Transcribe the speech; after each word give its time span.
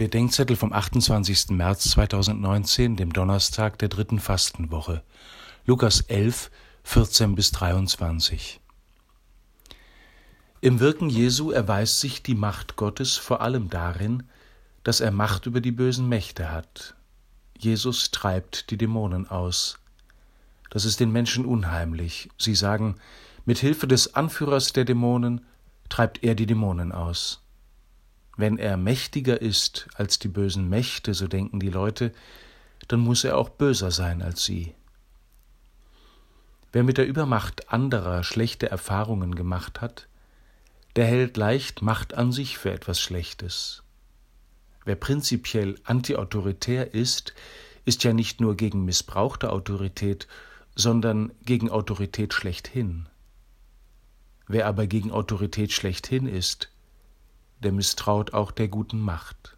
Bedenkzettel 0.00 0.56
vom 0.56 0.72
28. 0.72 1.50
März 1.50 1.90
2019, 1.90 2.96
dem 2.96 3.12
Donnerstag 3.12 3.78
der 3.80 3.90
dritten 3.90 4.18
Fastenwoche. 4.18 5.02
Lukas 5.66 6.00
11, 6.00 6.50
14 6.84 7.34
bis 7.34 7.50
23. 7.50 8.60
Im 10.62 10.80
Wirken 10.80 11.10
Jesu 11.10 11.50
erweist 11.50 12.00
sich 12.00 12.22
die 12.22 12.34
Macht 12.34 12.76
Gottes 12.76 13.18
vor 13.18 13.42
allem 13.42 13.68
darin, 13.68 14.22
dass 14.84 15.00
er 15.00 15.10
Macht 15.10 15.44
über 15.44 15.60
die 15.60 15.70
bösen 15.70 16.08
Mächte 16.08 16.50
hat. 16.50 16.94
Jesus 17.58 18.10
treibt 18.10 18.70
die 18.70 18.78
Dämonen 18.78 19.28
aus. 19.28 19.80
Das 20.70 20.86
ist 20.86 21.00
den 21.00 21.12
Menschen 21.12 21.44
unheimlich. 21.44 22.30
Sie 22.38 22.54
sagen, 22.54 22.96
mit 23.44 23.58
Hilfe 23.58 23.86
des 23.86 24.14
Anführers 24.14 24.72
der 24.72 24.86
Dämonen 24.86 25.44
treibt 25.90 26.24
er 26.24 26.34
die 26.34 26.46
Dämonen 26.46 26.90
aus. 26.90 27.42
Wenn 28.40 28.56
er 28.56 28.78
mächtiger 28.78 29.42
ist 29.42 29.86
als 29.96 30.18
die 30.18 30.28
bösen 30.28 30.70
Mächte, 30.70 31.12
so 31.12 31.28
denken 31.28 31.60
die 31.60 31.68
Leute, 31.68 32.10
dann 32.88 33.00
muss 33.00 33.22
er 33.22 33.36
auch 33.36 33.50
böser 33.50 33.90
sein 33.90 34.22
als 34.22 34.46
sie. 34.46 34.74
Wer 36.72 36.82
mit 36.82 36.96
der 36.96 37.06
Übermacht 37.06 37.70
anderer 37.70 38.24
schlechte 38.24 38.70
Erfahrungen 38.70 39.34
gemacht 39.34 39.82
hat, 39.82 40.08
der 40.96 41.04
hält 41.04 41.36
leicht 41.36 41.82
Macht 41.82 42.14
an 42.14 42.32
sich 42.32 42.56
für 42.56 42.70
etwas 42.70 42.98
Schlechtes. 42.98 43.82
Wer 44.86 44.96
prinzipiell 44.96 45.74
antiautoritär 45.84 46.94
ist, 46.94 47.34
ist 47.84 48.04
ja 48.04 48.14
nicht 48.14 48.40
nur 48.40 48.56
gegen 48.56 48.86
missbrauchte 48.86 49.52
Autorität, 49.52 50.28
sondern 50.74 51.30
gegen 51.44 51.68
Autorität 51.68 52.32
schlechthin. 52.32 53.06
Wer 54.48 54.66
aber 54.66 54.86
gegen 54.86 55.10
Autorität 55.10 55.72
schlechthin 55.72 56.26
ist, 56.26 56.70
der 57.60 57.72
misstraut 57.72 58.34
auch 58.34 58.50
der 58.50 58.68
guten 58.68 59.00
Macht. 59.00 59.56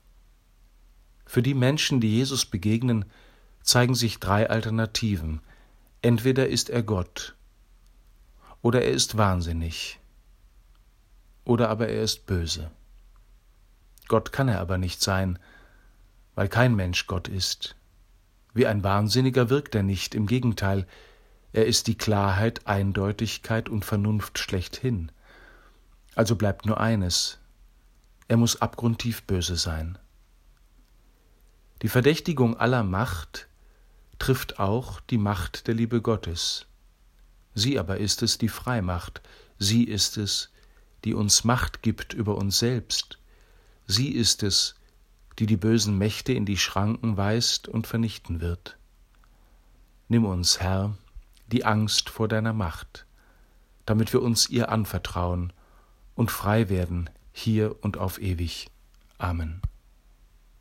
Für 1.24 1.42
die 1.42 1.54
Menschen, 1.54 2.00
die 2.00 2.10
Jesus 2.10 2.44
begegnen, 2.44 3.06
zeigen 3.62 3.94
sich 3.94 4.20
drei 4.20 4.50
Alternativen. 4.50 5.40
Entweder 6.02 6.48
ist 6.48 6.68
er 6.68 6.82
Gott, 6.82 7.34
oder 8.60 8.82
er 8.82 8.90
ist 8.90 9.16
wahnsinnig, 9.16 9.98
oder 11.44 11.68
aber 11.70 11.88
er 11.88 12.02
ist 12.02 12.26
böse. 12.26 12.70
Gott 14.08 14.32
kann 14.32 14.48
er 14.48 14.60
aber 14.60 14.78
nicht 14.78 15.00
sein, 15.00 15.38
weil 16.34 16.48
kein 16.48 16.74
Mensch 16.74 17.06
Gott 17.06 17.28
ist. 17.28 17.76
Wie 18.52 18.66
ein 18.66 18.84
Wahnsinniger 18.84 19.48
wirkt 19.48 19.74
er 19.74 19.82
nicht, 19.82 20.14
im 20.14 20.26
Gegenteil, 20.26 20.86
er 21.52 21.66
ist 21.66 21.86
die 21.86 21.96
Klarheit, 21.96 22.66
Eindeutigkeit 22.66 23.68
und 23.68 23.84
Vernunft 23.84 24.38
schlechthin. 24.38 25.12
Also 26.14 26.36
bleibt 26.36 26.66
nur 26.66 26.80
eines, 26.80 27.38
er 28.32 28.38
muss 28.38 28.62
abgrundtief 28.62 29.24
böse 29.24 29.56
sein. 29.56 29.98
Die 31.82 31.88
Verdächtigung 31.88 32.56
aller 32.56 32.82
Macht 32.82 33.46
trifft 34.18 34.58
auch 34.58 35.00
die 35.00 35.18
Macht 35.18 35.66
der 35.66 35.74
Liebe 35.74 36.00
Gottes. 36.00 36.64
Sie 37.52 37.78
aber 37.78 37.98
ist 37.98 38.22
es, 38.22 38.38
die 38.38 38.48
Freimacht, 38.48 39.20
sie 39.58 39.84
ist 39.84 40.16
es, 40.16 40.48
die 41.04 41.12
uns 41.12 41.44
Macht 41.44 41.82
gibt 41.82 42.14
über 42.14 42.38
uns 42.38 42.58
selbst, 42.58 43.18
sie 43.86 44.08
ist 44.08 44.42
es, 44.42 44.76
die 45.38 45.44
die 45.44 45.58
bösen 45.58 45.98
Mächte 45.98 46.32
in 46.32 46.46
die 46.46 46.56
Schranken 46.56 47.18
weist 47.18 47.68
und 47.68 47.86
vernichten 47.86 48.40
wird. 48.40 48.78
Nimm 50.08 50.24
uns, 50.24 50.58
Herr, 50.58 50.96
die 51.48 51.66
Angst 51.66 52.08
vor 52.08 52.28
deiner 52.28 52.54
Macht, 52.54 53.04
damit 53.84 54.14
wir 54.14 54.22
uns 54.22 54.48
ihr 54.48 54.70
anvertrauen 54.70 55.52
und 56.14 56.30
frei 56.30 56.70
werden 56.70 57.10
hier 57.32 57.76
und 57.82 57.96
auf 57.96 58.20
ewig. 58.20 58.68
Amen. 59.18 59.60